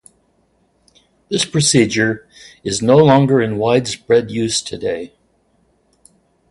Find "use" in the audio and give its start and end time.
4.31-4.59